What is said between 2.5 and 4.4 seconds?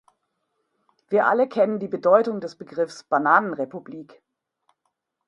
Begriffs "Bananenrepublik".